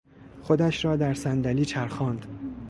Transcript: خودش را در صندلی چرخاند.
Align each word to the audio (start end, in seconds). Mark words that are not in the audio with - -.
خودش 0.43 0.85
را 0.85 0.95
در 0.95 1.13
صندلی 1.13 1.65
چرخاند. 1.65 2.25